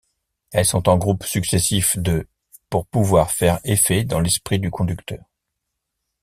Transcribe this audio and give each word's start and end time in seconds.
Elles 0.51 0.65
sont 0.65 0.89
en 0.89 0.97
groupes 0.97 1.23
successifs 1.25 1.95
de 1.95 2.27
pour 2.71 2.87
pouvoir 2.87 3.29
faire 3.29 3.59
effet 3.65 4.03
dans 4.03 4.19
l’esprit 4.19 4.57
du 4.57 4.71
conducteur. 4.71 5.21